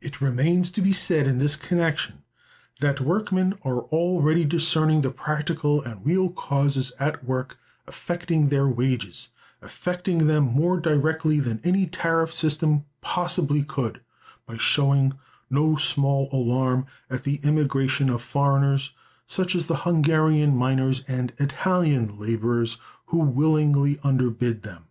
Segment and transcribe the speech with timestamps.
[0.00, 2.22] It remains to be said in this connection
[2.78, 7.58] that workmen are already discerning the practical and real causes at work
[7.88, 15.14] affecting their wages—affecting them more directly than any tariff system possibly could—by showing
[15.50, 18.92] no small alarm at the immigration of foreigners,
[19.26, 24.84] such as the Hungarian miners and Italian laborers, who willingly underbid them.